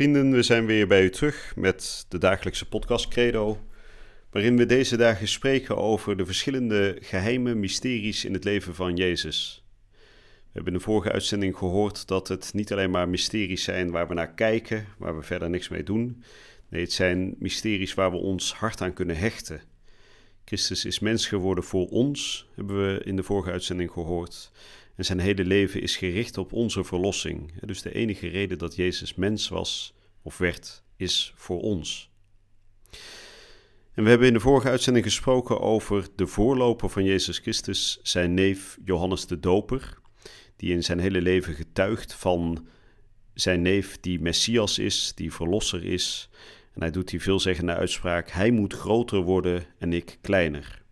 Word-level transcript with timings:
Vrienden, 0.00 0.30
we 0.30 0.42
zijn 0.42 0.66
weer 0.66 0.86
bij 0.86 1.04
u 1.04 1.10
terug 1.10 1.52
met 1.56 2.06
de 2.08 2.18
dagelijkse 2.18 2.68
podcast 2.68 3.08
Credo, 3.08 3.58
waarin 4.30 4.56
we 4.56 4.66
deze 4.66 4.96
dagen 4.96 5.28
spreken 5.28 5.76
over 5.76 6.16
de 6.16 6.26
verschillende 6.26 6.98
geheime 7.00 7.54
mysteries 7.54 8.24
in 8.24 8.32
het 8.32 8.44
leven 8.44 8.74
van 8.74 8.96
Jezus. 8.96 9.64
We 9.90 10.50
hebben 10.52 10.72
in 10.72 10.78
de 10.78 10.84
vorige 10.84 11.12
uitzending 11.12 11.56
gehoord 11.56 12.08
dat 12.08 12.28
het 12.28 12.50
niet 12.54 12.72
alleen 12.72 12.90
maar 12.90 13.08
mysteries 13.08 13.64
zijn 13.64 13.90
waar 13.90 14.08
we 14.08 14.14
naar 14.14 14.34
kijken, 14.34 14.86
waar 14.98 15.16
we 15.16 15.22
verder 15.22 15.50
niks 15.50 15.68
mee 15.68 15.82
doen. 15.82 16.22
Nee, 16.68 16.82
het 16.82 16.92
zijn 16.92 17.34
mysteries 17.38 17.94
waar 17.94 18.10
we 18.10 18.16
ons 18.16 18.54
hart 18.54 18.80
aan 18.80 18.92
kunnen 18.92 19.16
hechten. 19.16 19.60
Christus 20.44 20.84
is 20.84 20.98
mens 20.98 21.26
geworden 21.26 21.64
voor 21.64 21.88
ons, 21.88 22.48
hebben 22.54 22.94
we 22.94 23.04
in 23.04 23.16
de 23.16 23.22
vorige 23.22 23.50
uitzending 23.50 23.90
gehoord. 23.90 24.50
En 24.96 25.04
zijn 25.04 25.18
hele 25.18 25.44
leven 25.44 25.82
is 25.82 25.96
gericht 25.96 26.38
op 26.38 26.52
onze 26.52 26.84
verlossing. 26.84 27.60
Dus 27.60 27.82
de 27.82 27.94
enige 27.94 28.28
reden 28.28 28.58
dat 28.58 28.76
Jezus 28.76 29.14
mens 29.14 29.48
was 29.48 29.94
of 30.22 30.38
werd, 30.38 30.82
is 30.96 31.32
voor 31.36 31.60
ons. 31.60 32.10
En 33.94 34.02
we 34.02 34.08
hebben 34.08 34.28
in 34.28 34.34
de 34.34 34.40
vorige 34.40 34.68
uitzending 34.68 35.04
gesproken 35.04 35.60
over 35.60 36.06
de 36.16 36.26
voorloper 36.26 36.90
van 36.90 37.04
Jezus 37.04 37.38
Christus, 37.38 37.98
zijn 38.02 38.34
neef 38.34 38.78
Johannes 38.84 39.26
de 39.26 39.40
Doper, 39.40 39.98
die 40.56 40.72
in 40.72 40.84
zijn 40.84 40.98
hele 40.98 41.20
leven 41.20 41.54
getuigt 41.54 42.14
van 42.14 42.68
zijn 43.34 43.62
neef 43.62 44.00
die 44.00 44.20
Messias 44.20 44.78
is, 44.78 45.12
die 45.14 45.32
verlosser 45.32 45.84
is. 45.84 46.30
En 46.72 46.80
hij 46.80 46.90
doet 46.90 47.08
die 47.08 47.22
veelzeggende 47.22 47.74
uitspraak: 47.74 48.30
Hij 48.30 48.50
moet 48.50 48.72
groter 48.72 49.20
worden 49.22 49.64
en 49.78 49.92
ik 49.92 50.18
kleiner. 50.20 50.82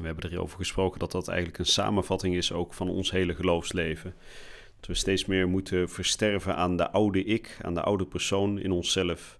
We 0.00 0.06
hebben 0.06 0.32
erover 0.32 0.58
gesproken 0.58 0.98
dat 0.98 1.12
dat 1.12 1.28
eigenlijk 1.28 1.58
een 1.58 1.66
samenvatting 1.66 2.34
is 2.34 2.52
ook 2.52 2.74
van 2.74 2.88
ons 2.88 3.10
hele 3.10 3.34
geloofsleven. 3.34 4.14
Dat 4.76 4.86
we 4.86 4.94
steeds 4.94 5.24
meer 5.24 5.48
moeten 5.48 5.88
versterven 5.88 6.56
aan 6.56 6.76
de 6.76 6.90
oude 6.90 7.24
ik, 7.24 7.58
aan 7.62 7.74
de 7.74 7.82
oude 7.82 8.06
persoon 8.06 8.58
in 8.58 8.72
onszelf. 8.72 9.38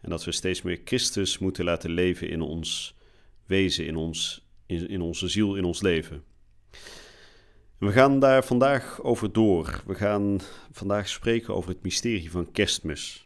En 0.00 0.10
dat 0.10 0.24
we 0.24 0.32
steeds 0.32 0.62
meer 0.62 0.80
Christus 0.84 1.38
moeten 1.38 1.64
laten 1.64 1.90
leven 1.90 2.28
in 2.28 2.40
ons 2.40 2.94
wezen, 3.46 3.86
in, 3.86 3.96
ons, 3.96 4.46
in, 4.66 4.88
in 4.88 5.00
onze 5.00 5.28
ziel, 5.28 5.54
in 5.54 5.64
ons 5.64 5.82
leven. 5.82 6.24
we 7.78 7.92
gaan 7.92 8.18
daar 8.18 8.44
vandaag 8.44 9.02
over 9.02 9.32
door. 9.32 9.82
We 9.86 9.94
gaan 9.94 10.40
vandaag 10.72 11.08
spreken 11.08 11.54
over 11.54 11.70
het 11.70 11.82
mysterie 11.82 12.30
van 12.30 12.52
kerstmis. 12.52 13.23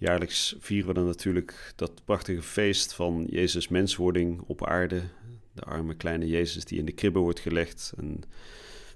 Jaarlijks 0.00 0.56
vieren 0.58 0.88
we 0.88 0.94
dan 0.94 1.06
natuurlijk 1.06 1.72
dat 1.76 2.04
prachtige 2.04 2.42
feest 2.42 2.92
van 2.94 3.26
Jezus' 3.30 3.68
menswording 3.68 4.40
op 4.46 4.66
aarde. 4.66 5.02
De 5.52 5.62
arme 5.62 5.94
kleine 5.94 6.26
Jezus 6.26 6.64
die 6.64 6.78
in 6.78 6.84
de 6.84 6.92
kribbe 6.92 7.18
wordt 7.18 7.40
gelegd. 7.40 7.92
En 7.96 8.22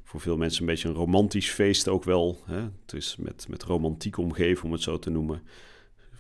voor 0.02 0.20
veel 0.20 0.36
mensen 0.36 0.61
een 0.61 0.66
beetje 0.66 0.88
een 0.88 0.94
romantisch 0.94 1.50
feest 1.50 1.88
ook 1.88 2.05
wel. 2.05 2.38
Hè? 2.44 2.61
Het 2.61 2.92
is 2.92 3.16
met, 3.16 3.46
met 3.48 3.62
romantiek 3.62 4.19
omgeven, 4.19 4.64
om 4.64 4.72
het 4.72 4.80
zo 4.83 4.98
te 4.98 5.11
noemen. 5.11 5.42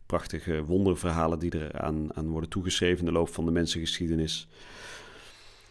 Prachtige 0.06 0.64
wonderverhalen 0.64 1.38
die 1.38 1.58
er 1.58 1.80
aan, 1.80 2.16
aan 2.16 2.28
worden 2.28 2.50
toegeschreven 2.50 2.98
in 2.98 3.04
de 3.04 3.18
loop 3.18 3.28
van 3.28 3.44
de 3.44 3.50
mensengeschiedenis. 3.50 4.48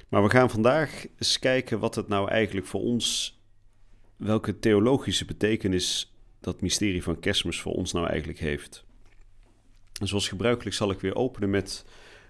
Maar 0.09 0.23
we 0.23 0.29
gaan 0.29 0.49
vandaag 0.49 1.05
eens 1.19 1.39
kijken 1.39 1.79
wat 1.79 1.95
het 1.95 2.07
nou 2.07 2.29
eigenlijk 2.29 2.67
voor 2.67 2.81
ons, 2.81 3.39
welke 4.15 4.59
theologische 4.59 5.25
betekenis 5.25 6.13
dat 6.39 6.61
mysterie 6.61 7.03
van 7.03 7.19
kerstmis 7.19 7.61
voor 7.61 7.73
ons 7.73 7.91
nou 7.91 8.07
eigenlijk 8.07 8.39
heeft. 8.39 8.85
En 9.99 10.07
zoals 10.07 10.27
gebruikelijk 10.27 10.75
zal 10.75 10.91
ik 10.91 10.99
weer 10.99 11.15
openen 11.15 11.49
met 11.49 11.85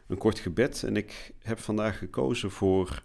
een 0.07 0.17
kort 0.17 0.39
gebed. 0.39 0.83
En 0.83 0.95
ik 0.95 1.31
heb 1.39 1.59
vandaag 1.59 1.97
gekozen 1.97 2.51
voor 2.51 3.03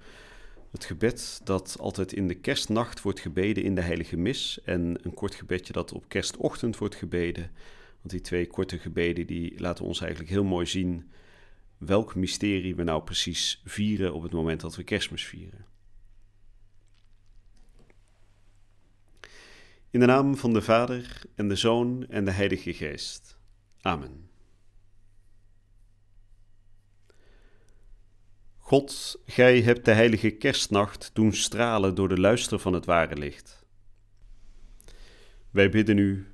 het 0.71 0.85
gebed 0.85 1.41
dat 1.45 1.77
altijd 1.81 2.13
in 2.13 2.29
de 2.29 2.35
kerstnacht 2.35 3.03
wordt 3.03 3.21
gebeden 3.21 3.63
in 3.63 3.75
de 3.75 3.81
Heilige 3.81 4.17
Mis. 4.17 4.61
En 4.65 4.99
een 5.03 5.15
kort 5.15 5.35
gebedje 5.35 5.73
dat 5.73 5.93
op 5.93 6.09
kerstochtend 6.09 6.77
wordt 6.77 6.95
gebeden. 6.95 7.51
Want 7.99 8.11
die 8.11 8.21
twee 8.21 8.47
korte 8.47 8.79
gebeden 8.79 9.27
die 9.27 9.61
laten 9.61 9.85
ons 9.85 10.01
eigenlijk 10.01 10.31
heel 10.31 10.45
mooi 10.45 10.67
zien 10.67 11.11
welk 11.79 12.15
mysterie 12.15 12.75
we 12.75 12.83
nou 12.83 13.03
precies 13.03 13.63
vieren 13.65 14.15
op 14.15 14.23
het 14.23 14.33
moment 14.33 14.61
dat 14.61 14.77
we 14.77 14.83
kerstmis 14.83 15.25
vieren. 15.25 15.67
In 19.91 20.01
de 20.01 20.07
naam 20.07 20.37
van 20.37 20.53
de 20.53 20.63
Vader 20.63 21.23
en 21.35 21.49
de 21.49 21.57
Zoon 21.57 22.07
en 22.09 22.25
de 22.25 22.31
Heilige 22.31 22.75
Geest. 22.75 23.39
Amen. 23.81 24.28
God, 28.69 29.21
gij 29.27 29.61
hebt 29.63 29.85
de 29.85 29.93
heilige 29.93 30.31
kerstnacht 30.31 31.11
doen 31.13 31.33
stralen 31.33 31.95
door 31.95 32.09
de 32.09 32.21
luister 32.21 32.59
van 32.59 32.73
het 32.73 32.85
ware 32.85 33.17
licht. 33.17 33.67
Wij 35.51 35.71
bidden 35.71 35.99
u, 35.99 36.27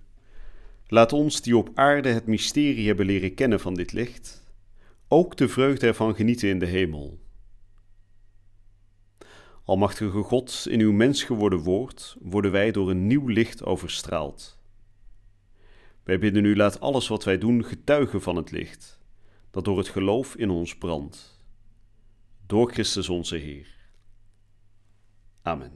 laat 0.87 1.13
ons 1.13 1.43
die 1.43 1.57
op 1.57 1.71
aarde 1.75 2.09
het 2.09 2.27
mysterie 2.27 2.87
hebben 2.87 3.07
leren 3.07 3.35
kennen 3.35 3.61
van 3.61 3.75
dit 3.75 3.93
licht, 3.93 4.45
ook 5.09 5.37
de 5.37 5.49
vreugde 5.49 5.87
ervan 5.87 6.15
genieten 6.15 6.49
in 6.49 6.59
de 6.59 6.67
hemel. 6.67 7.19
Almachtige 9.65 10.23
God, 10.23 10.67
in 10.71 10.81
uw 10.81 10.93
mens 10.93 11.25
geworden 11.25 11.59
woord 11.59 12.17
worden 12.21 12.51
wij 12.51 12.71
door 12.71 12.91
een 12.91 13.07
nieuw 13.07 13.27
licht 13.27 13.65
overstraald. 13.65 14.59
Wij 16.05 16.19
bidden 16.19 16.45
u, 16.45 16.57
laat 16.57 16.81
alles 16.81 17.09
wat 17.09 17.25
wij 17.25 17.39
doen 17.39 17.65
getuigen 17.65 18.23
van 18.23 18.37
het 18.37 18.51
licht, 18.51 19.01
dat 19.51 19.65
door 19.65 19.79
het 19.79 19.89
geloof 19.89 20.37
in 20.37 20.51
ons 20.51 20.77
brandt 20.77 21.34
door 22.47 22.73
Christus 22.73 23.09
onze 23.09 23.37
Heer. 23.37 23.67
Amen. 25.43 25.73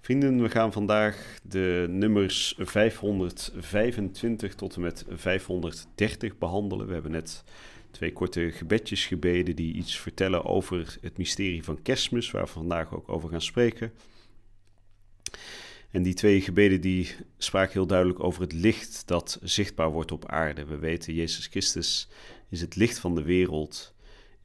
Vrienden, 0.00 0.42
we 0.42 0.48
gaan 0.48 0.72
vandaag 0.72 1.38
de 1.42 1.86
nummers 1.88 2.54
525 2.58 4.54
tot 4.54 4.74
en 4.74 4.80
met 4.80 5.04
530 5.08 6.38
behandelen. 6.38 6.86
We 6.86 6.92
hebben 6.92 7.10
net 7.10 7.44
twee 7.90 8.12
korte 8.12 8.50
gebedjes 8.52 9.06
gebeden 9.06 9.56
die 9.56 9.74
iets 9.74 9.98
vertellen 9.98 10.44
over 10.44 10.98
het 11.00 11.18
mysterie 11.18 11.64
van 11.64 11.82
kerstmis, 11.82 12.30
waar 12.30 12.44
we 12.44 12.50
vandaag 12.50 12.94
ook 12.94 13.08
over 13.08 13.28
gaan 13.28 13.42
spreken. 13.42 13.92
En 15.90 16.02
die 16.02 16.14
twee 16.14 16.40
gebeden 16.40 16.80
die 16.80 17.14
spraken 17.38 17.72
heel 17.72 17.86
duidelijk 17.86 18.22
over 18.22 18.40
het 18.42 18.52
licht 18.52 19.02
dat 19.06 19.38
zichtbaar 19.42 19.90
wordt 19.90 20.12
op 20.12 20.28
aarde. 20.30 20.64
We 20.64 20.78
weten, 20.78 21.14
Jezus 21.14 21.46
Christus 21.46 22.08
is 22.48 22.60
het 22.60 22.76
licht 22.76 22.98
van 22.98 23.14
de 23.14 23.22
wereld. 23.22 23.94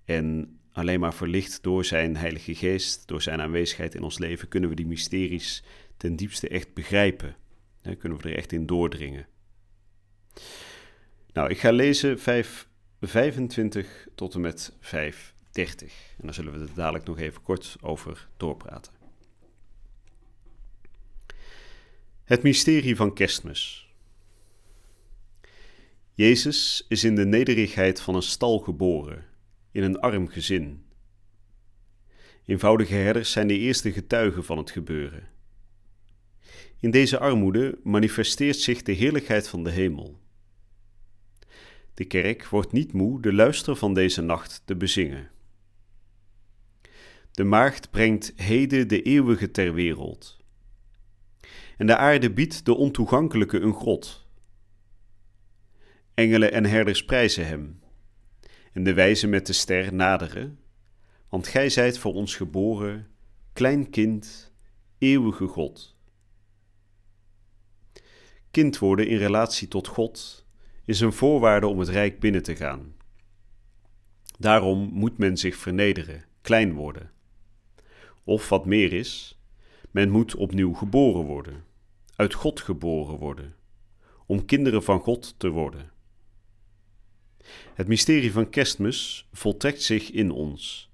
En 0.06 0.59
alleen 0.72 1.00
maar 1.00 1.13
verlicht 1.13 1.63
door 1.63 1.85
zijn 1.85 2.17
Heilige 2.17 2.56
Geest, 2.56 3.07
door 3.07 3.22
zijn 3.22 3.41
aanwezigheid 3.41 3.95
in 3.95 4.03
ons 4.03 4.17
leven, 4.17 4.47
kunnen 4.47 4.69
we 4.69 4.75
die 4.75 4.88
mysteries 4.88 5.63
ten 5.97 6.16
diepste 6.16 6.47
echt 6.47 6.73
begrijpen. 6.73 7.35
Kunnen 7.97 8.17
we 8.17 8.29
er 8.29 8.38
echt 8.38 8.51
in 8.51 8.66
doordringen. 8.66 9.28
Nou, 11.34 11.50
ik 11.50 11.59
ga 11.59 11.72
lezen 11.72 12.19
5, 12.19 12.67
25 13.01 14.07
tot 14.16 14.34
en 14.34 14.41
met 14.41 14.78
530. 14.79 15.94
En 16.17 16.25
daar 16.25 16.34
zullen 16.34 16.53
we 16.53 16.59
er 16.59 16.73
dadelijk 16.75 17.06
nog 17.06 17.19
even 17.19 17.41
kort 17.41 17.78
over 17.81 18.28
doorpraten. 18.38 18.94
Het 22.23 22.43
mysterie 22.43 22.96
van 22.96 23.14
kerstmis. 23.14 23.91
Jezus 26.22 26.85
is 26.88 27.03
in 27.03 27.16
de 27.16 27.26
nederigheid 27.26 28.02
van 28.02 28.16
een 28.16 28.22
stal 28.22 28.59
geboren, 28.59 29.26
in 29.72 29.84
een 29.84 30.00
arm 30.00 30.28
gezin. 30.28 30.85
Eenvoudige 32.46 32.94
herders 32.94 33.32
zijn 33.32 33.47
de 33.47 33.58
eerste 33.58 33.91
getuigen 33.91 34.44
van 34.44 34.58
het 34.58 34.72
gebeuren. 34.72 35.28
In 36.79 36.91
deze 36.91 37.20
armoede 37.20 37.79
manifesteert 37.84 38.56
zich 38.56 38.82
de 38.82 38.91
heerlijkheid 38.91 39.47
van 39.47 39.64
de 39.64 39.70
hemel. 39.70 40.20
De 41.94 42.06
kerk 42.06 42.46
wordt 42.46 42.72
niet 42.72 42.94
moe 42.94 43.22
de 43.22 43.34
luister 43.34 43.76
van 43.76 43.94
deze 43.94 44.22
nacht 44.22 44.62
te 44.66 44.76
bezingen. 44.76 45.32
De 47.32 47.44
maagd 47.44 47.91
brengt 47.91 48.34
heden 48.35 48.88
de 48.88 49.02
eeuwige 49.02 49.52
ter 49.52 49.74
wereld. 49.74 50.38
En 51.78 51.88
de 51.88 51.97
aarde 51.97 52.32
biedt 52.32 52.66
de 52.66 52.74
ontoegankelijke 52.74 53.59
een 53.59 53.74
grot 53.74 54.29
Engelen 56.13 56.52
en 56.52 56.66
herders 56.66 57.05
prijzen 57.05 57.47
hem. 57.47 57.79
En 58.73 58.84
de 58.84 58.93
wijzen 58.93 59.29
met 59.29 59.47
de 59.47 59.53
ster 59.53 59.93
naderen, 59.93 60.59
want 61.29 61.47
gij 61.47 61.69
zijt 61.69 61.97
voor 61.97 62.13
ons 62.13 62.35
geboren, 62.35 63.08
klein 63.53 63.90
kind, 63.90 64.53
eeuwige 64.97 65.47
God. 65.47 65.96
kind 68.52 68.78
worden 68.78 69.08
in 69.08 69.17
relatie 69.17 69.67
tot 69.67 69.87
God 69.87 70.46
is 70.85 70.99
een 70.99 71.13
voorwaarde 71.13 71.67
om 71.67 71.79
het 71.79 71.90
rijk 71.90 72.19
binnen 72.19 72.43
te 72.43 72.55
gaan. 72.55 72.96
Daarom 74.40 74.90
moet 74.93 75.17
men 75.17 75.37
zich 75.37 75.55
vernederen, 75.55 76.25
klein 76.41 76.73
worden. 76.73 77.11
Of 78.23 78.49
wat 78.49 78.66
meer 78.66 78.93
is, 78.93 79.40
men 79.91 80.09
moet 80.09 80.35
opnieuw 80.35 80.73
geboren 80.73 81.25
worden, 81.25 81.64
uit 82.16 82.34
God 82.34 82.59
geboren 82.59 83.17
worden, 83.17 83.55
om 84.25 84.46
kinderen 84.46 84.84
van 84.84 84.99
God 84.99 85.40
te 85.40 85.49
worden. 85.49 85.91
Het 87.73 87.88
mysterie 87.88 88.32
van 88.32 88.49
kerstmis 88.49 89.28
voltrekt 89.34 89.82
zich 89.82 90.11
in 90.11 90.32
ons, 90.32 90.91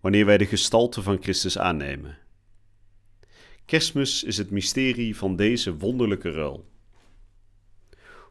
wanneer 0.00 0.26
wij 0.26 0.38
de 0.38 0.46
gestalte 0.46 1.02
van 1.02 1.22
Christus 1.22 1.58
aannemen. 1.58 2.18
Kerstmis 3.64 4.22
is 4.22 4.36
het 4.36 4.50
mysterie 4.50 5.16
van 5.16 5.36
deze 5.36 5.76
wonderlijke 5.76 6.30
ruil. 6.30 6.68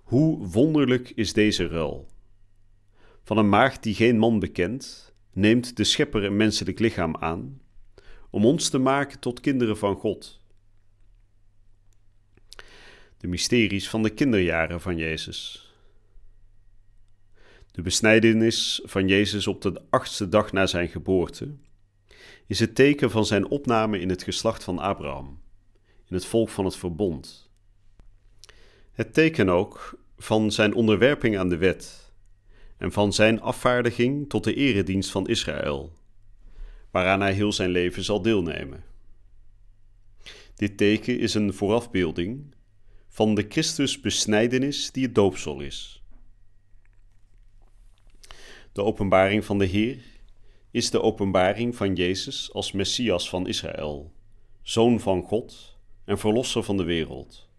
Hoe 0.04 0.48
wonderlijk 0.48 1.10
is 1.16 1.34
deze 1.34 1.68
ruil? 1.68 2.08
Van 3.24 3.38
een 3.38 3.50
maagd 3.50 3.84
die 3.84 3.96
geen 3.96 4.18
man 4.18 4.40
bekent, 4.40 5.14
neemt 5.32 5.78
de 5.78 5.84
Schepper 5.84 6.24
een 6.24 6.36
menselijk 6.36 6.80
lichaam 6.80 7.16
aan, 7.18 7.62
om 8.30 8.46
ons 8.46 8.70
te 8.70 8.78
maken 8.78 9.20
tot 9.20 9.40
kinderen 9.40 9.78
van 9.78 9.96
God. 9.96 10.42
De 13.18 13.28
mysteries 13.28 13.90
van 13.90 14.04
de 14.04 14.10
kinderjaren 14.10 14.82
van 14.82 14.98
Jezus. 14.98 15.73
De 17.74 17.82
besnijdenis 17.82 18.82
van 18.84 19.08
Jezus 19.08 19.48
op 19.48 19.62
de 19.62 19.82
achtste 19.90 20.30
dag 20.30 20.52
na 20.52 20.66
zijn 20.66 20.88
geboorte 20.88 21.56
is 22.48 22.60
het 22.60 22.76
teken 22.76 23.12
van 23.12 23.26
zijn 23.26 23.48
opname 23.48 24.00
in 24.00 24.10
het 24.10 24.24
geslacht 24.24 24.64
van 24.64 24.80
Abraham, 24.80 25.42
in 26.06 26.16
het 26.16 26.26
volk 26.26 26.50
van 26.50 26.66
het 26.66 26.76
verbond. 26.76 27.52
Het 28.92 29.14
teken 29.14 29.50
ook 29.50 30.00
van 30.18 30.52
zijn 30.52 30.74
onderwerping 30.74 31.38
aan 31.38 31.50
de 31.50 31.58
wet 31.58 32.12
en 32.78 32.92
van 32.92 33.14
zijn 33.14 33.42
afvaardiging 33.42 34.30
tot 34.30 34.44
de 34.44 34.54
eredienst 34.54 35.12
van 35.12 35.28
Israël, 35.28 35.94
waaraan 36.92 37.22
hij 37.22 37.34
heel 37.34 37.54
zijn 37.54 37.70
leven 37.70 38.04
zal 38.04 38.22
deelnemen. 38.22 38.84
Dit 40.56 40.78
teken 40.78 41.20
is 41.20 41.34
een 41.34 41.54
voorafbeelding 41.54 42.56
van 43.08 43.36
de 43.36 43.46
Christusbesnijdenis 43.50 44.92
die 44.92 45.04
het 45.04 45.16
doopsel 45.16 45.60
is. 45.60 46.03
De 48.74 48.84
openbaring 48.84 49.46
van 49.46 49.58
de 49.58 49.66
Heer 49.66 49.98
is 50.72 50.90
de 50.90 51.02
openbaring 51.02 51.76
van 51.76 51.96
Jezus 51.96 52.54
als 52.54 52.72
Messias 52.72 53.30
van 53.30 53.48
Israël, 53.48 54.14
Zoon 54.62 55.00
van 55.00 55.24
God 55.24 55.78
en 56.06 56.18
Verlosser 56.18 56.64
van 56.64 56.78
de 56.78 56.84
wereld. 56.84 57.50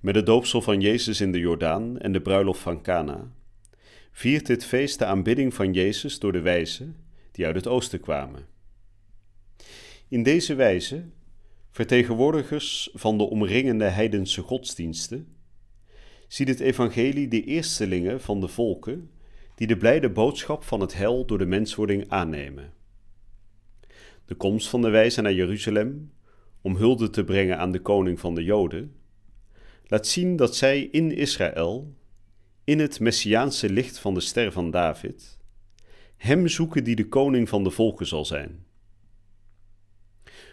Met 0.00 0.14
het 0.14 0.26
doopsel 0.26 0.62
van 0.62 0.80
Jezus 0.80 1.20
in 1.20 1.32
de 1.32 1.38
Jordaan 1.38 1.98
en 1.98 2.12
de 2.12 2.20
bruiloft 2.20 2.60
van 2.60 2.82
Cana 2.82 3.32
viert 4.10 4.46
dit 4.46 4.64
feest 4.64 4.98
de 4.98 5.04
aanbidding 5.04 5.54
van 5.54 5.72
Jezus 5.72 6.18
door 6.18 6.32
de 6.32 6.40
wijzen 6.40 6.96
die 7.32 7.46
uit 7.46 7.54
het 7.54 7.66
oosten 7.66 8.00
kwamen. 8.00 8.46
In 10.08 10.22
deze 10.22 10.54
wijze, 10.54 11.04
vertegenwoordigers 11.70 12.90
van 12.94 13.18
de 13.18 13.24
omringende 13.24 13.84
heidense 13.84 14.42
godsdiensten, 14.42 15.36
ziet 16.28 16.48
het 16.48 16.60
evangelie 16.60 17.28
de 17.28 17.44
eerstelingen 17.44 18.20
van 18.20 18.40
de 18.40 18.48
volken 18.48 19.10
die 19.58 19.66
de 19.66 19.76
blijde 19.76 20.10
boodschap 20.10 20.64
van 20.64 20.80
het 20.80 20.94
hel 20.94 21.26
door 21.26 21.38
de 21.38 21.46
menswording 21.46 22.04
aannemen. 22.08 22.72
De 24.24 24.34
komst 24.34 24.68
van 24.68 24.82
de 24.82 24.88
wijze 24.88 25.20
naar 25.20 25.32
Jeruzalem 25.32 26.12
om 26.60 26.76
hulde 26.76 27.10
te 27.10 27.24
brengen 27.24 27.58
aan 27.58 27.72
de 27.72 27.80
koning 27.80 28.20
van 28.20 28.34
de 28.34 28.44
Joden, 28.44 28.94
laat 29.86 30.06
zien 30.06 30.36
dat 30.36 30.56
zij 30.56 30.80
in 30.80 31.12
Israël, 31.12 31.94
in 32.64 32.78
het 32.78 33.00
messiaanse 33.00 33.70
licht 33.70 33.98
van 33.98 34.14
de 34.14 34.20
ster 34.20 34.52
van 34.52 34.70
David, 34.70 35.38
hem 36.16 36.48
zoeken 36.48 36.84
die 36.84 36.96
de 36.96 37.08
koning 37.08 37.48
van 37.48 37.64
de 37.64 37.70
volken 37.70 38.06
zal 38.06 38.24
zijn. 38.24 38.64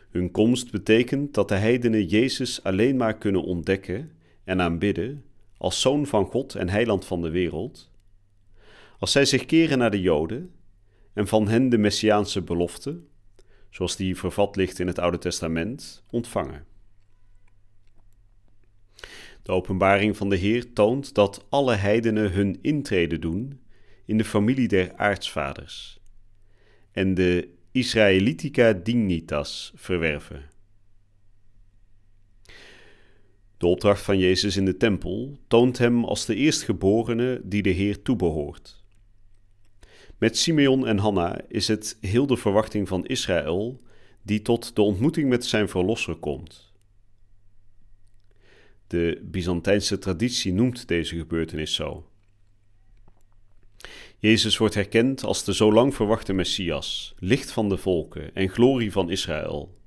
Hun 0.10 0.32
komst 0.32 0.72
betekent 0.72 1.34
dat 1.34 1.48
de 1.48 1.56
heidenen 1.56 2.06
Jezus 2.06 2.64
alleen 2.64 2.98
maar 2.98 3.18
kunnen 3.18 3.44
ontdekken 3.44 4.12
en 4.44 4.62
aanbidden 4.62 5.26
als 5.58 5.82
zoon 5.82 6.06
van 6.06 6.26
God 6.26 6.56
en 6.56 6.70
heiland 6.70 7.06
van 7.06 7.22
de 7.22 7.30
wereld, 7.30 7.94
als 9.00 9.12
zij 9.12 9.26
zich 9.26 9.46
keren 9.46 9.78
naar 9.78 9.92
de 9.92 10.02
Joden 10.02 10.52
en 11.14 11.28
van 11.28 11.48
hen 11.48 11.70
de 11.70 11.78
messiaanse 11.78 12.42
belofte, 12.42 13.00
zoals 13.70 13.96
die 13.96 14.18
vervat 14.18 14.56
ligt 14.56 14.80
in 14.80 14.88
het 14.88 15.00
Oude 15.00 15.18
Testament, 15.18 16.04
ontvangen. 16.10 16.66
De 19.44 19.52
openbaring 19.52 20.18
van 20.18 20.30
de 20.30 20.36
Heer 20.36 20.74
toont 20.74 21.14
dat 21.14 21.46
alle 21.50 21.76
heidenen 21.76 22.32
hun 22.32 22.60
intrede 22.62 23.20
doen 23.20 23.60
in 24.06 24.18
de 24.18 24.26
familie 24.26 24.68
der 24.68 24.96
aartsvaders 24.96 26.00
en 26.92 27.14
de 27.14 27.50
Israelitica 27.72 28.74
dignitas 28.74 29.72
verwerven. 29.76 30.50
De 33.58 33.68
opdracht 33.68 34.02
van 34.02 34.18
Jezus 34.18 34.58
in 34.58 34.66
de 34.66 34.78
tempel 34.78 35.40
toont 35.48 35.78
hem 35.78 36.06
als 36.06 36.26
de 36.26 36.36
eerstgeborene 36.36 37.42
die 37.44 37.62
de 37.62 37.70
Heer 37.70 38.02
toebehoort. 38.02 38.85
Met 40.18 40.38
Simeon 40.38 40.88
en 40.88 40.98
Hanna 40.98 41.42
is 41.48 41.68
het 41.68 41.98
heel 42.02 42.28
de 42.28 42.38
verwachting 42.38 42.88
van 42.88 43.06
Israël 43.06 43.82
die 44.22 44.42
tot 44.42 44.76
de 44.76 44.82
ontmoeting 44.82 45.30
met 45.30 45.46
zijn 45.46 45.70
verlosser 45.70 46.16
komt. 46.16 46.74
De 48.88 49.22
Byzantijnse 49.24 49.98
traditie 49.98 50.54
noemt 50.54 50.88
deze 50.88 51.18
gebeurtenis 51.18 51.74
zo. 51.74 52.10
Jezus 54.18 54.58
wordt 54.58 54.74
herkend 54.74 55.24
als 55.24 55.44
de 55.44 55.54
zo 55.54 55.72
lang 55.72 55.96
verwachte 55.96 56.34
Messias, 56.34 57.16
licht 57.20 57.52
van 57.52 57.70
de 57.70 57.78
volken 57.78 58.36
en 58.36 58.50
glorie 58.50 58.92
van 58.92 59.10
Israël, 59.10 59.78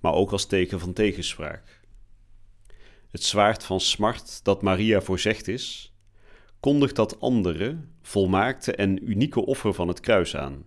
maar 0.00 0.12
ook 0.12 0.32
als 0.32 0.46
teken 0.46 0.80
van 0.80 0.92
tegenspraak. 0.92 1.80
Het 3.10 3.22
zwaard 3.22 3.64
van 3.64 3.80
smart 3.80 4.44
dat 4.44 4.62
Maria 4.62 5.00
voorzegd 5.00 5.48
is, 5.48 5.91
kondigt 6.62 6.96
dat 6.96 7.20
andere, 7.20 7.78
volmaakte 8.02 8.74
en 8.74 9.10
unieke 9.10 9.46
offer 9.46 9.74
van 9.74 9.88
het 9.88 10.00
kruis 10.00 10.36
aan. 10.36 10.64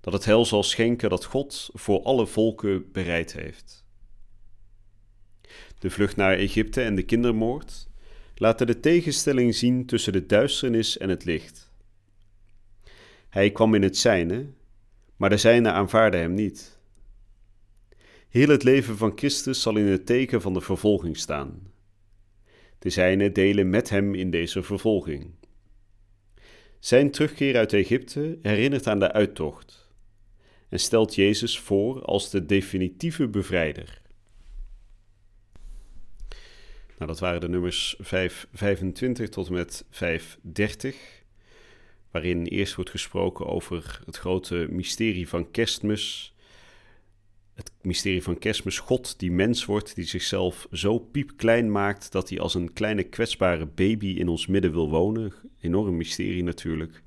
Dat 0.00 0.12
het 0.12 0.24
hel 0.24 0.44
zal 0.44 0.62
schenken 0.62 1.10
dat 1.10 1.24
God 1.24 1.70
voor 1.72 2.02
alle 2.02 2.26
volken 2.26 2.92
bereid 2.92 3.32
heeft. 3.32 3.84
De 5.78 5.90
vlucht 5.90 6.16
naar 6.16 6.36
Egypte 6.36 6.82
en 6.82 6.94
de 6.94 7.02
kindermoord 7.02 7.88
laten 8.34 8.66
de 8.66 8.80
tegenstelling 8.80 9.54
zien 9.54 9.86
tussen 9.86 10.12
de 10.12 10.26
duisternis 10.26 10.98
en 10.98 11.08
het 11.08 11.24
licht. 11.24 11.70
Hij 13.28 13.50
kwam 13.50 13.74
in 13.74 13.82
het 13.82 13.96
zijne, 13.96 14.46
maar 15.16 15.30
de 15.30 15.36
zijne 15.36 15.70
aanvaarden 15.70 16.20
hem 16.20 16.34
niet. 16.34 16.78
Heel 18.28 18.48
het 18.48 18.62
leven 18.62 18.96
van 18.96 19.12
Christus 19.14 19.62
zal 19.62 19.76
in 19.76 19.86
het 19.86 20.06
teken 20.06 20.40
van 20.40 20.54
de 20.54 20.60
vervolging 20.60 21.16
staan. 21.16 21.69
De 22.80 22.90
zijne 22.90 23.32
delen 23.32 23.70
met 23.70 23.88
hem 23.88 24.14
in 24.14 24.30
deze 24.30 24.62
vervolging. 24.62 25.30
Zijn 26.78 27.10
terugkeer 27.10 27.56
uit 27.56 27.72
Egypte 27.72 28.38
herinnert 28.42 28.86
aan 28.86 28.98
de 28.98 29.12
uittocht 29.12 29.88
en 30.68 30.80
stelt 30.80 31.14
Jezus 31.14 31.58
voor 31.58 32.02
als 32.02 32.30
de 32.30 32.46
definitieve 32.46 33.28
bevrijder. 33.28 34.02
Nou, 36.98 37.12
dat 37.12 37.20
waren 37.20 37.40
de 37.40 37.48
nummers 37.48 37.96
525 37.98 39.28
tot 39.28 39.46
en 39.46 39.52
met 39.52 39.84
530, 39.90 40.96
waarin 42.10 42.44
eerst 42.44 42.74
wordt 42.74 42.90
gesproken 42.90 43.46
over 43.46 44.00
het 44.06 44.16
grote 44.16 44.66
mysterie 44.70 45.28
van 45.28 45.50
kerstmis. 45.50 46.34
Het 47.60 47.72
mysterie 47.82 48.22
van 48.22 48.38
kerstmis, 48.38 48.78
God 48.78 49.18
die 49.18 49.32
mens 49.32 49.64
wordt, 49.64 49.94
die 49.94 50.04
zichzelf 50.04 50.66
zo 50.72 50.98
piepklein 50.98 51.72
maakt 51.72 52.12
dat 52.12 52.28
hij 52.28 52.40
als 52.40 52.54
een 52.54 52.72
kleine 52.72 53.02
kwetsbare 53.02 53.66
baby 53.66 54.06
in 54.06 54.28
ons 54.28 54.46
midden 54.46 54.72
wil 54.72 54.90
wonen. 54.90 55.32
Enorm 55.60 55.96
mysterie 55.96 56.42
natuurlijk. 56.42 57.02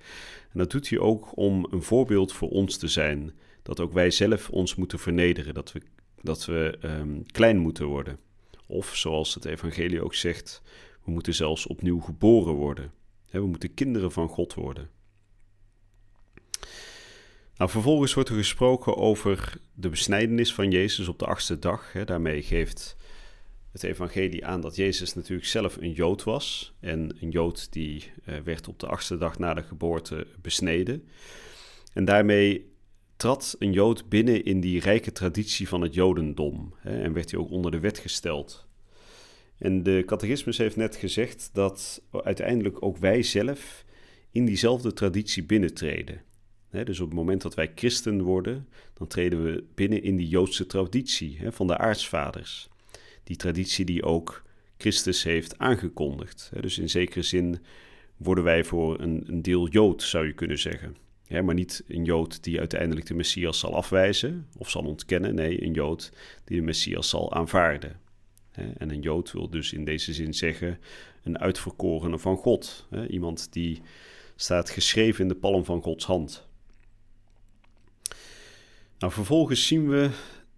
En 0.51 0.59
dat 0.59 0.71
doet 0.71 0.89
hij 0.89 0.99
ook 0.99 1.37
om 1.37 1.67
een 1.69 1.81
voorbeeld 1.81 2.33
voor 2.33 2.49
ons 2.49 2.77
te 2.77 2.87
zijn. 2.87 3.33
Dat 3.63 3.79
ook 3.79 3.93
wij 3.93 4.11
zelf 4.11 4.49
ons 4.49 4.75
moeten 4.75 4.99
vernederen, 4.99 5.53
dat 5.53 5.71
we, 5.71 5.81
dat 6.21 6.45
we 6.45 6.77
um, 6.83 7.23
klein 7.31 7.57
moeten 7.57 7.85
worden. 7.85 8.19
Of 8.67 8.95
zoals 8.95 9.33
het 9.33 9.45
evangelie 9.45 10.03
ook 10.03 10.15
zegt, 10.15 10.61
we 11.03 11.11
moeten 11.11 11.33
zelfs 11.33 11.67
opnieuw 11.67 11.99
geboren 11.99 12.53
worden. 12.53 12.91
We 13.29 13.47
moeten 13.47 13.73
kinderen 13.73 14.11
van 14.11 14.27
God 14.27 14.53
worden. 14.53 14.89
Nou, 17.57 17.69
vervolgens 17.69 18.13
wordt 18.13 18.29
er 18.29 18.35
gesproken 18.35 18.97
over 18.97 19.57
de 19.73 19.89
besnijdenis 19.89 20.53
van 20.53 20.71
Jezus 20.71 21.07
op 21.07 21.19
de 21.19 21.25
achtste 21.25 21.59
dag. 21.59 21.91
Daarmee 22.05 22.41
geeft 22.41 22.95
het 23.71 23.83
evangelie 23.83 24.45
aan 24.45 24.61
dat 24.61 24.75
Jezus 24.75 25.13
natuurlijk 25.13 25.47
zelf 25.47 25.77
een 25.77 25.91
Jood 25.91 26.23
was. 26.23 26.73
En 26.79 27.17
een 27.19 27.29
Jood 27.29 27.71
die 27.71 28.11
eh, 28.25 28.35
werd 28.43 28.67
op 28.67 28.79
de 28.79 28.87
achtste 28.87 29.17
dag 29.17 29.39
na 29.39 29.53
de 29.53 29.63
geboorte 29.63 30.27
besneden. 30.41 31.07
En 31.93 32.05
daarmee 32.05 32.71
trad 33.15 33.55
een 33.59 33.73
Jood 33.73 34.09
binnen 34.09 34.43
in 34.43 34.59
die 34.59 34.79
rijke 34.79 35.11
traditie 35.11 35.67
van 35.67 35.81
het 35.81 35.93
Jodendom 35.93 36.73
en 36.81 37.13
werd 37.13 37.31
hij 37.31 37.39
ook 37.39 37.49
onder 37.49 37.71
de 37.71 37.79
wet 37.79 37.97
gesteld. 37.97 38.67
En 39.57 39.83
de 39.83 40.03
catechismus 40.05 40.57
heeft 40.57 40.75
net 40.75 40.95
gezegd 40.95 41.49
dat 41.53 42.01
uiteindelijk 42.11 42.83
ook 42.85 42.97
wij 42.97 43.23
zelf 43.23 43.85
in 44.31 44.45
diezelfde 44.45 44.93
traditie 44.93 45.43
binnentreden. 45.43 46.21
Dus 46.81 46.99
op 46.99 47.07
het 47.07 47.15
moment 47.15 47.41
dat 47.41 47.53
wij 47.53 47.71
christen 47.75 48.21
worden, 48.21 48.67
dan 48.93 49.07
treden 49.07 49.43
we 49.43 49.63
binnen 49.75 50.03
in 50.03 50.15
die 50.15 50.27
Joodse 50.27 50.65
traditie 50.65 51.39
van 51.47 51.67
de 51.67 51.77
aartsvaders. 51.77 52.69
Die 53.23 53.35
traditie 53.35 53.85
die 53.85 54.03
ook 54.03 54.43
Christus 54.77 55.23
heeft 55.23 55.57
aangekondigd. 55.57 56.51
Dus 56.61 56.77
in 56.77 56.89
zekere 56.89 57.21
zin 57.21 57.59
worden 58.17 58.43
wij 58.43 58.63
voor 58.63 58.99
een, 58.99 59.41
deel 59.41 59.67
Jood, 59.67 60.03
zou 60.03 60.27
je 60.27 60.33
kunnen 60.33 60.59
zeggen. 60.59 60.95
maar 61.27 61.53
niet 61.53 61.83
een 61.87 62.03
Jood 62.03 62.43
die 62.43 62.59
uiteindelijk 62.59 63.05
de 63.05 63.13
Messias 63.13 63.59
zal 63.59 63.75
afwijzen 63.75 64.47
of 64.57 64.69
zal 64.69 64.83
ontkennen. 64.83 65.35
Nee, 65.35 65.63
een 65.63 65.73
Jood 65.73 66.11
die 66.43 66.57
de 66.57 66.63
Messias 66.63 67.09
zal 67.09 67.33
aanvaarden. 67.33 67.99
En 68.51 68.89
een 68.89 69.01
Jood 69.01 69.31
wil 69.31 69.49
dus 69.49 69.73
in 69.73 69.85
deze 69.85 70.13
zin 70.13 70.33
zeggen 70.33 70.79
een 71.23 71.39
uitverkorene 71.39 72.19
van 72.19 72.37
God. 72.37 72.87
Iemand 73.07 73.53
die 73.53 73.81
staat 74.35 74.69
geschreven 74.69 75.21
in 75.21 75.27
de 75.27 75.35
palm 75.35 75.65
van 75.65 75.81
Gods 75.81 76.05
hand. 76.05 76.47
Nou, 79.03 79.15
vervolgens 79.15 79.67
zien 79.67 79.89
we 79.89 80.09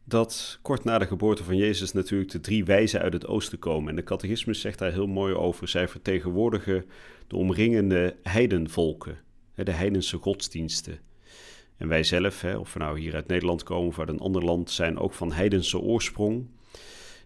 dat 0.04 0.60
kort 0.62 0.84
na 0.84 0.98
de 0.98 1.06
geboorte 1.06 1.44
van 1.44 1.58
Jezus 1.58 1.92
natuurlijk 1.92 2.32
de 2.32 2.40
drie 2.40 2.66
wijzen 2.66 3.02
uit 3.02 3.14
het 3.14 3.28
oosten 3.28 3.60
komen. 3.60 3.90
En 3.90 3.96
de 3.96 4.04
catechismus 4.04 4.62
zegt 4.62 4.80
daar 4.80 4.92
heel 4.92 5.08
mooi 5.08 5.34
over. 5.34 5.68
Zij 5.68 5.88
vertegenwoordigen 5.88 6.86
de 7.28 7.36
omringende 7.36 8.16
heidenvolken, 8.24 9.18
de 9.56 9.72
heidense 9.72 10.18
godsdiensten. 10.18 11.00
En 11.78 11.88
wij 11.88 12.04
zelf, 12.04 12.44
of 12.44 12.74
we 12.74 12.80
nou 12.80 13.00
hier 13.00 13.16
uit 13.16 13.28
Nederland 13.28 13.64
komen 13.64 13.88
of 13.88 14.00
uit 14.00 14.10
een 14.10 14.20
ander 14.20 14.44
land, 14.44 14.72
zijn 14.72 14.98
ook 14.98 15.14
van 15.14 15.32
heidense 15.32 15.80
oorsprong. 15.80 16.48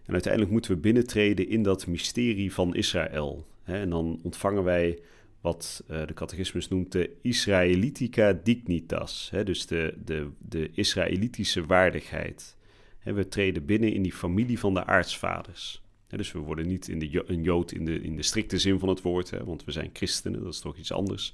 En 0.06 0.12
uiteindelijk 0.12 0.52
moeten 0.52 0.70
we 0.70 0.76
binnentreden 0.76 1.48
in 1.48 1.62
dat 1.62 1.86
mysterie 1.86 2.52
van 2.52 2.74
Israël. 2.74 3.46
En 3.64 3.90
dan 3.90 4.20
ontvangen 4.22 4.64
wij 4.64 4.98
wat 5.40 5.84
uh, 5.90 6.06
de 6.06 6.14
catechismus 6.14 6.68
noemt 6.68 6.92
de 6.92 7.10
Israelitica 7.22 8.32
dignitas, 8.32 9.30
dus 9.44 9.66
de, 9.66 9.94
de, 10.04 10.30
de 10.38 10.70
Israëlitische 10.72 11.66
waardigheid. 11.66 12.56
We 13.02 13.28
treden 13.28 13.64
binnen 13.64 13.92
in 13.92 14.02
die 14.02 14.12
familie 14.12 14.58
van 14.58 14.74
de 14.74 14.84
aartsvaders. 14.84 15.82
Dus 16.06 16.32
we 16.32 16.38
worden 16.38 16.66
niet 16.66 16.88
in 16.88 16.98
de, 16.98 17.22
een 17.26 17.42
Jood 17.42 17.72
in 17.72 17.84
de, 17.84 18.00
in 18.00 18.16
de 18.16 18.22
strikte 18.22 18.58
zin 18.58 18.78
van 18.78 18.88
het 18.88 19.02
woord, 19.02 19.30
hè, 19.30 19.44
want 19.44 19.64
we 19.64 19.72
zijn 19.72 19.90
christenen, 19.92 20.42
dat 20.42 20.52
is 20.52 20.60
toch 20.60 20.76
iets 20.76 20.92
anders. 20.92 21.32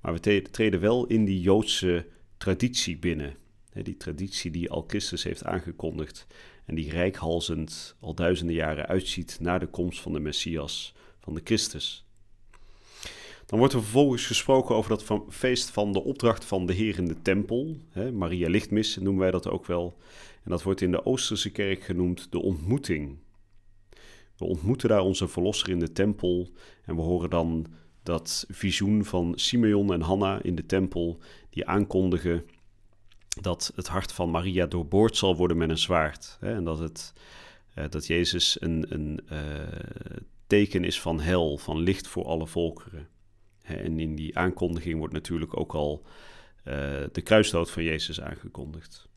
Maar 0.00 0.12
we 0.12 0.42
treden 0.50 0.80
wel 0.80 1.06
in 1.06 1.24
die 1.24 1.40
Joodse 1.40 2.06
traditie 2.36 2.96
binnen. 2.96 3.34
Die 3.82 3.96
traditie 3.96 4.50
die 4.50 4.70
al 4.70 4.84
Christus 4.86 5.22
heeft 5.22 5.44
aangekondigd 5.44 6.26
en 6.64 6.74
die 6.74 6.90
rijkhalzend 6.90 7.96
al 8.00 8.14
duizenden 8.14 8.54
jaren 8.54 8.86
uitziet 8.86 9.36
naar 9.40 9.60
de 9.60 9.66
komst 9.66 10.00
van 10.00 10.12
de 10.12 10.20
Messias, 10.20 10.94
van 11.18 11.34
de 11.34 11.40
Christus. 11.44 12.06
Dan 13.46 13.58
wordt 13.58 13.74
er 13.74 13.82
vervolgens 13.82 14.26
gesproken 14.26 14.74
over 14.74 14.90
dat 14.90 15.24
feest 15.28 15.70
van 15.70 15.92
de 15.92 16.04
opdracht 16.04 16.44
van 16.44 16.66
de 16.66 16.72
Heer 16.72 16.98
in 16.98 17.08
de 17.08 17.22
tempel. 17.22 17.76
Maria 18.12 18.48
Lichtmis 18.48 18.96
noemen 18.96 19.22
wij 19.22 19.30
dat 19.30 19.48
ook 19.48 19.66
wel. 19.66 19.96
En 20.44 20.50
dat 20.50 20.62
wordt 20.62 20.80
in 20.80 20.90
de 20.90 21.04
Oosterse 21.04 21.50
kerk 21.50 21.82
genoemd 21.82 22.26
de 22.30 22.42
ontmoeting. 22.42 23.18
We 24.36 24.44
ontmoeten 24.44 24.88
daar 24.88 25.00
onze 25.00 25.28
verlosser 25.28 25.68
in 25.68 25.78
de 25.78 25.92
tempel 25.92 26.48
en 26.84 26.96
we 26.96 27.02
horen 27.02 27.30
dan 27.30 27.66
dat 28.02 28.46
visioen 28.48 29.04
van 29.04 29.32
Simeon 29.36 29.92
en 29.92 30.00
Hanna 30.00 30.42
in 30.42 30.54
de 30.54 30.66
tempel 30.66 31.18
die 31.50 31.66
aankondigen 31.66 32.44
dat 33.40 33.72
het 33.74 33.86
hart 33.86 34.12
van 34.12 34.30
Maria 34.30 34.66
doorboord 34.66 35.16
zal 35.16 35.36
worden 35.36 35.56
met 35.56 35.70
een 35.70 35.78
zwaard. 35.78 36.36
Hè, 36.40 36.54
en 36.54 36.64
dat, 36.64 36.78
het, 36.78 37.12
uh, 37.78 37.84
dat 37.90 38.06
Jezus 38.06 38.60
een, 38.60 38.86
een 38.88 39.20
uh, 39.32 39.38
teken 40.46 40.84
is 40.84 41.00
van 41.00 41.20
hel, 41.20 41.58
van 41.58 41.78
licht 41.78 42.06
voor 42.06 42.24
alle 42.24 42.46
volkeren. 42.46 43.08
En 43.64 43.98
in 44.00 44.14
die 44.14 44.38
aankondiging 44.38 44.98
wordt 44.98 45.14
natuurlijk 45.14 45.58
ook 45.58 45.74
al 45.74 46.02
uh, 46.64 46.74
de 47.12 47.22
kruisdood 47.22 47.70
van 47.70 47.82
Jezus 47.82 48.20
aangekondigd. 48.20 49.08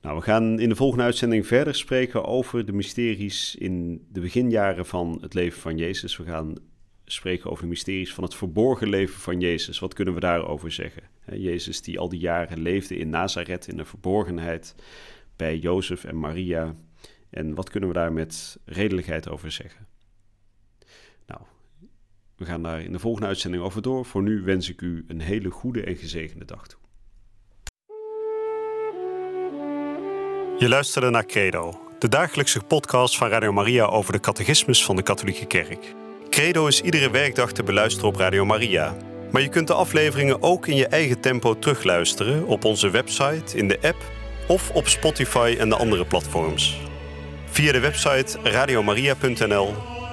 Nou, 0.00 0.16
we 0.16 0.22
gaan 0.22 0.60
in 0.60 0.68
de 0.68 0.76
volgende 0.76 1.04
uitzending 1.04 1.46
verder 1.46 1.74
spreken 1.74 2.24
over 2.24 2.66
de 2.66 2.72
mysteries 2.72 3.56
in 3.56 4.06
de 4.08 4.20
beginjaren 4.20 4.86
van 4.86 5.18
het 5.20 5.34
leven 5.34 5.60
van 5.60 5.76
Jezus. 5.76 6.16
We 6.16 6.24
gaan 6.24 6.54
spreken 7.04 7.50
over 7.50 7.62
de 7.62 7.68
mysteries 7.68 8.14
van 8.14 8.24
het 8.24 8.34
verborgen 8.34 8.88
leven 8.88 9.20
van 9.20 9.40
Jezus. 9.40 9.78
Wat 9.78 9.94
kunnen 9.94 10.14
we 10.14 10.20
daarover 10.20 10.72
zeggen? 10.72 11.02
Jezus 11.32 11.82
die 11.82 11.98
al 11.98 12.08
die 12.08 12.20
jaren 12.20 12.60
leefde 12.60 12.96
in 12.96 13.10
Nazareth 13.10 13.68
in 13.68 13.76
de 13.76 13.84
verborgenheid 13.84 14.74
bij 15.36 15.58
Jozef 15.58 16.04
en 16.04 16.18
Maria. 16.18 16.74
En 17.30 17.54
wat 17.54 17.70
kunnen 17.70 17.88
we 17.88 17.94
daar 17.94 18.12
met 18.12 18.58
redelijkheid 18.64 19.28
over 19.28 19.52
zeggen? 19.52 19.89
We 22.40 22.46
gaan 22.46 22.62
daar 22.62 22.82
in 22.82 22.92
de 22.92 22.98
volgende 22.98 23.26
uitzending 23.26 23.62
over 23.62 23.82
door. 23.82 24.04
Voor 24.04 24.22
nu 24.22 24.42
wens 24.42 24.68
ik 24.68 24.80
u 24.80 25.04
een 25.08 25.20
hele 25.20 25.50
goede 25.50 25.82
en 25.82 25.96
gezegende 25.96 26.44
dag 26.44 26.66
toe. 26.66 26.78
Je 30.58 30.68
luisterde 30.68 31.10
naar 31.10 31.26
Credo, 31.26 31.80
de 31.98 32.08
dagelijkse 32.08 32.60
podcast 32.60 33.16
van 33.16 33.28
Radio 33.28 33.52
Maria 33.52 33.84
over 33.84 34.12
de 34.12 34.20
catechismus 34.20 34.84
van 34.84 34.96
de 34.96 35.02
Katholieke 35.02 35.46
Kerk. 35.46 35.94
Credo 36.30 36.66
is 36.66 36.80
iedere 36.80 37.10
werkdag 37.10 37.52
te 37.52 37.62
beluisteren 37.62 38.08
op 38.08 38.16
Radio 38.16 38.44
Maria. 38.44 38.96
Maar 39.32 39.42
je 39.42 39.48
kunt 39.48 39.66
de 39.66 39.74
afleveringen 39.74 40.42
ook 40.42 40.66
in 40.66 40.76
je 40.76 40.86
eigen 40.86 41.20
tempo 41.20 41.58
terugluisteren 41.58 42.46
op 42.46 42.64
onze 42.64 42.90
website, 42.90 43.56
in 43.56 43.68
de 43.68 43.78
app 43.82 44.12
of 44.48 44.70
op 44.70 44.88
Spotify 44.88 45.56
en 45.58 45.68
de 45.68 45.76
andere 45.76 46.06
platforms. 46.06 46.80
Via 47.44 47.72
de 47.72 47.80
website 47.80 48.38
radiomaria.nl 48.42 49.89